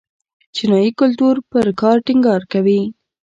[0.55, 2.81] چینايي کلتور پر کار ټینګار کوي.